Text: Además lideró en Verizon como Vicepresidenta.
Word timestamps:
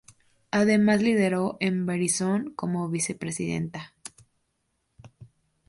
Además 0.49 1.03
lideró 1.03 1.57
en 1.59 1.85
Verizon 1.85 2.53
como 2.55 2.89
Vicepresidenta. 2.89 3.93